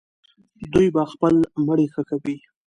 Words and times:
دوی 0.73 0.87
به 0.95 1.01
خپل 1.11 1.35
مړي 1.65 1.87
ښخوي. 1.93 2.35